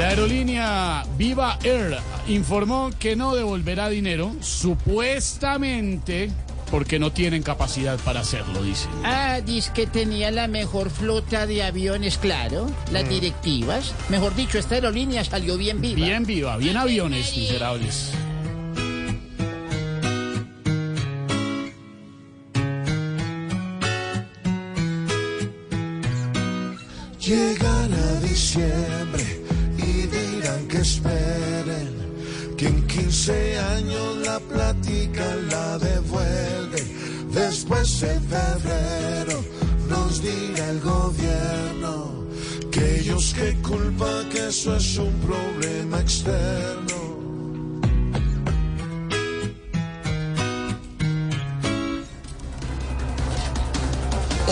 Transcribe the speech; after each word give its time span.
La 0.00 0.08
aerolínea 0.08 1.04
Viva 1.18 1.58
Air 1.62 1.98
informó 2.26 2.90
que 2.98 3.16
no 3.16 3.34
devolverá 3.34 3.90
dinero, 3.90 4.34
supuestamente 4.40 6.30
porque 6.70 6.98
no 6.98 7.12
tienen 7.12 7.42
capacidad 7.42 7.98
para 7.98 8.20
hacerlo, 8.20 8.62
dicen. 8.62 8.90
Ah, 9.04 9.42
dice 9.44 9.70
que 9.74 9.86
tenía 9.86 10.30
la 10.30 10.48
mejor 10.48 10.88
flota 10.88 11.46
de 11.46 11.62
aviones, 11.62 12.16
claro. 12.16 12.70
Las 12.90 13.06
directivas. 13.10 13.92
Mejor 14.08 14.34
dicho, 14.34 14.56
esta 14.56 14.76
aerolínea 14.76 15.22
salió 15.22 15.58
bien 15.58 15.82
viva. 15.82 15.96
Bien 15.96 16.24
viva, 16.24 16.56
bien 16.56 16.78
aviones, 16.78 17.36
miserables. 17.36 18.12
Llegará 27.20 28.20
diciembre 28.22 28.99
15 33.20 33.58
años 33.58 34.16
la 34.24 34.40
plática 34.40 35.22
la 35.50 35.76
devuelven. 35.76 37.30
Después 37.30 38.02
en 38.02 38.22
febrero 38.22 39.44
nos 39.90 40.22
dirá 40.22 40.70
el 40.70 40.80
gobierno 40.80 42.24
que 42.70 43.00
ellos 43.00 43.34
qué 43.34 43.58
culpa 43.60 44.24
que 44.32 44.48
eso 44.48 44.74
es 44.74 44.96
un 44.96 45.12
problema 45.20 46.00
externo. 46.00 47.09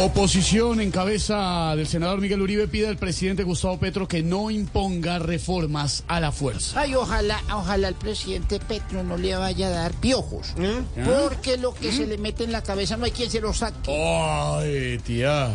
Oposición 0.01 0.81
en 0.81 0.93
cabeza 0.93 1.75
del 1.75 1.89
senador 1.89 2.21
Miguel 2.21 2.41
Uribe 2.41 2.69
pide 2.69 2.87
al 2.87 2.99
presidente 2.99 3.43
Gustavo 3.43 3.79
Petro 3.79 4.07
que 4.07 4.23
no 4.23 4.49
imponga 4.49 5.19
reformas 5.19 6.05
a 6.07 6.21
la 6.21 6.31
fuerza. 6.31 6.81
Ay, 6.81 6.95
ojalá, 6.95 7.43
ojalá 7.53 7.89
el 7.89 7.97
presidente 7.97 8.61
Petro 8.61 9.03
no 9.03 9.17
le 9.17 9.35
vaya 9.35 9.67
a 9.67 9.71
dar 9.71 9.93
piojos. 9.95 10.55
¿Eh? 10.57 10.83
Porque 11.05 11.57
lo 11.57 11.75
que 11.75 11.91
se 11.91 12.07
le 12.07 12.17
mete 12.17 12.45
en 12.45 12.53
la 12.53 12.63
cabeza 12.63 12.97
no 12.97 13.07
hay 13.07 13.11
quien 13.11 13.29
se 13.29 13.41
lo 13.41 13.53
saque. 13.53 13.91
Ay, 13.91 14.99
tía. 14.99 15.53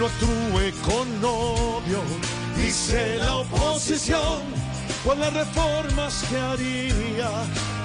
No 0.00 0.06
actúe 0.06 0.72
con 0.82 1.08
odio. 1.22 2.00
Dice 2.56 3.16
la 3.18 3.36
oposición 3.36 4.40
con 5.04 5.20
las 5.20 5.32
reformas 5.32 6.24
que 6.30 6.38
haría 6.38 7.30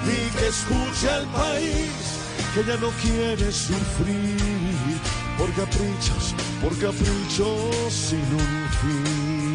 y 0.04 0.30
que 0.38 0.46
escuche 0.48 1.10
al 1.10 1.26
país 1.26 1.92
que 2.54 2.64
ya 2.64 2.76
no 2.78 2.88
quiere 3.02 3.52
sufrir 3.52 4.98
por 5.36 5.52
caprichos, 5.52 6.34
por 6.62 6.72
caprichos 6.78 7.92
sin 7.92 8.24
un 8.32 8.68
fin. 8.80 9.45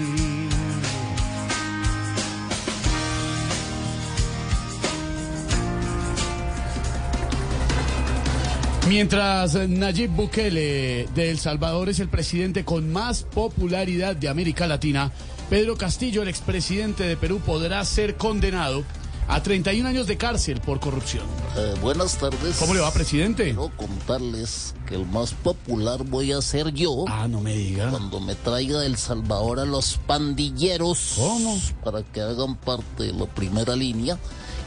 Mientras 8.87 9.53
Nayib 9.69 10.09
Bukele 10.11 11.07
de 11.13 11.29
El 11.31 11.39
Salvador 11.39 11.89
es 11.89 11.99
el 11.99 12.09
presidente 12.09 12.65
con 12.65 12.91
más 12.91 13.23
popularidad 13.23 14.15
de 14.15 14.27
América 14.27 14.67
Latina, 14.67 15.11
Pedro 15.49 15.77
Castillo, 15.77 16.23
el 16.23 16.27
expresidente 16.27 17.03
de 17.03 17.15
Perú, 17.15 17.39
podrá 17.45 17.83
ser 17.85 18.17
condenado 18.17 18.83
a 19.27 19.41
31 19.43 19.87
años 19.87 20.07
de 20.07 20.17
cárcel 20.17 20.59
por 20.59 20.79
corrupción. 20.81 21.23
Eh, 21.57 21.73
buenas 21.81 22.17
tardes. 22.17 22.57
¿Cómo 22.57 22.73
le 22.73 22.81
va, 22.81 22.91
presidente? 22.91 23.43
Quiero 23.45 23.71
contarles 23.77 24.73
que 24.87 24.95
el 24.95 25.05
más 25.05 25.33
popular 25.35 26.03
voy 26.03 26.33
a 26.33 26.41
ser 26.41 26.73
yo 26.73 27.05
Ah, 27.07 27.27
no 27.29 27.39
me 27.39 27.53
diga. 27.55 27.89
cuando 27.91 28.19
me 28.19 28.35
traiga 28.35 28.79
de 28.79 28.87
El 28.87 28.97
Salvador 28.97 29.59
a 29.59 29.65
los 29.65 29.99
pandilleros 30.05 31.13
¿Cómo? 31.17 31.57
para 31.83 32.01
que 32.03 32.19
hagan 32.19 32.57
parte 32.57 33.03
de 33.03 33.13
la 33.13 33.25
primera 33.25 33.75
línea 33.75 34.17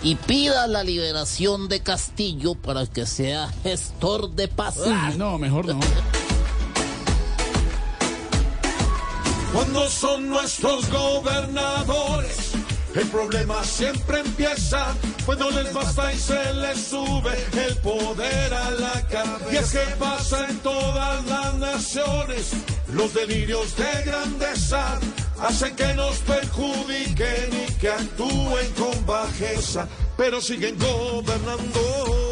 y 0.05 0.17
pida 0.17 0.67
la 0.67 0.85
liberación 0.85 1.67
de 1.67 1.81
Castillo 1.81 2.55
para 2.55 2.87
que 2.87 3.07
sea 3.07 3.51
gestor 3.63 4.31
de 4.33 4.49
paz. 4.49 4.77
Ah, 4.87 5.11
no, 5.17 5.39
mejor 5.39 5.65
no. 5.65 5.81
Cuando 9.55 9.89
son 9.89 10.29
nuestros 10.29 10.91
gobernadores, 10.91 12.53
el 12.95 13.07
problema 13.09 13.65
siempre 13.65 14.21
empieza. 14.21 14.95
No 15.39 15.51
les 15.51 15.73
basta 15.73 16.13
y 16.13 16.19
se 16.19 16.53
les 16.53 16.87
sube 16.87 17.33
el 17.67 17.77
poder 17.79 18.53
a 18.53 18.71
la 18.73 19.07
cabeza. 19.09 19.53
Y 19.53 19.57
es 19.57 19.71
que 19.73 19.97
pasa 19.99 20.51
en 20.51 20.59
todas 20.59 21.25
las 21.25 21.55
naciones. 21.55 22.51
Los 22.93 23.15
delirios 23.15 23.75
de 23.77 24.03
grandeza 24.05 25.01
hacen 25.41 25.75
que 25.77 25.95
nos 25.95 26.19
perjudiquen 26.19 27.67
y 27.69 27.73
que 27.75 27.89
actúen 27.89 28.73
con 28.79 29.07
bajeza. 29.07 29.89
Pero 30.17 30.41
siguen 30.41 30.77
gobernando. 30.79 32.24